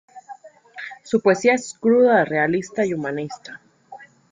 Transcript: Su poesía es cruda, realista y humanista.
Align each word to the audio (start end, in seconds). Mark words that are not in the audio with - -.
Su 1.03 1.21
poesía 1.21 1.53
es 1.53 1.75
cruda, 1.75 2.25
realista 2.25 2.83
y 2.83 2.91
humanista. 2.95 3.61